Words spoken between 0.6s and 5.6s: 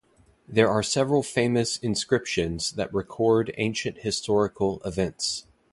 are several famous inscriptions that record ancient historical events.